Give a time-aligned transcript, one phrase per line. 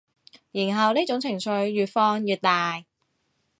[0.51, 2.85] 然後呢種情緒越放越大